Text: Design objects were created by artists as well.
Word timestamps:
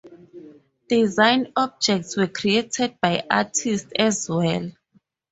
Design 0.89 1.53
objects 1.55 2.17
were 2.17 2.25
created 2.25 2.95
by 3.03 3.23
artists 3.29 3.91
as 3.99 4.27
well. 4.27 4.71